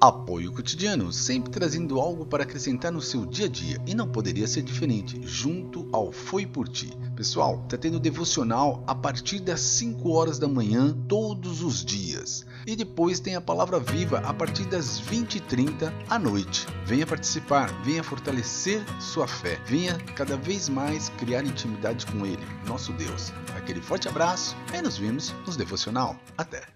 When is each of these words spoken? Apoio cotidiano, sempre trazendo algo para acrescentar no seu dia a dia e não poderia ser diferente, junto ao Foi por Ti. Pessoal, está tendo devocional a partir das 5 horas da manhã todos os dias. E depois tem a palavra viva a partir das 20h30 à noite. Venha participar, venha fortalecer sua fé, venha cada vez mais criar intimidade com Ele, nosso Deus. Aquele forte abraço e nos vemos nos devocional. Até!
Apoio 0.00 0.52
cotidiano, 0.52 1.12
sempre 1.12 1.50
trazendo 1.50 2.00
algo 2.00 2.26
para 2.26 2.42
acrescentar 2.42 2.92
no 2.92 3.00
seu 3.00 3.24
dia 3.24 3.46
a 3.46 3.48
dia 3.48 3.80
e 3.86 3.94
não 3.94 4.08
poderia 4.08 4.46
ser 4.46 4.62
diferente, 4.62 5.20
junto 5.24 5.88
ao 5.92 6.12
Foi 6.12 6.44
por 6.44 6.68
Ti. 6.68 6.92
Pessoal, 7.16 7.62
está 7.64 7.78
tendo 7.78 8.00
devocional 8.00 8.82
a 8.86 8.94
partir 8.94 9.40
das 9.40 9.60
5 9.60 10.10
horas 10.10 10.38
da 10.38 10.48
manhã 10.48 10.94
todos 11.08 11.62
os 11.62 11.84
dias. 11.84 12.44
E 12.66 12.74
depois 12.76 13.20
tem 13.20 13.36
a 13.36 13.40
palavra 13.40 13.78
viva 13.78 14.18
a 14.18 14.34
partir 14.34 14.64
das 14.66 15.00
20h30 15.00 15.92
à 16.08 16.18
noite. 16.18 16.66
Venha 16.84 17.06
participar, 17.06 17.70
venha 17.82 18.02
fortalecer 18.02 18.84
sua 19.00 19.26
fé, 19.26 19.60
venha 19.66 19.96
cada 20.16 20.36
vez 20.36 20.68
mais 20.68 21.08
criar 21.10 21.44
intimidade 21.44 22.06
com 22.06 22.26
Ele, 22.26 22.44
nosso 22.66 22.92
Deus. 22.92 23.32
Aquele 23.56 23.80
forte 23.80 24.08
abraço 24.08 24.56
e 24.76 24.82
nos 24.82 24.98
vemos 24.98 25.34
nos 25.46 25.56
devocional. 25.56 26.16
Até! 26.36 26.74